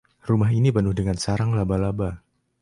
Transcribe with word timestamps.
Rumah 0.27 0.49
ini 0.57 0.69
penuh 0.75 0.93
dengan 0.99 1.13
sarang 1.25 1.51
laba-laba. 1.57 2.09